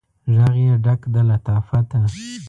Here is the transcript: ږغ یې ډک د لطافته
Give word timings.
ږغ 0.33 0.53
یې 0.63 0.73
ډک 0.83 1.01
د 1.13 1.15
لطافته 1.29 1.97